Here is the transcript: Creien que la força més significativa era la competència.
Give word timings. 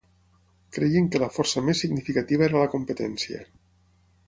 Creien 0.77 1.09
que 1.15 1.21
la 1.23 1.27
força 1.35 1.63
més 1.67 1.83
significativa 1.85 2.47
era 2.49 2.65
la 2.65 2.73
competència. 2.75 3.45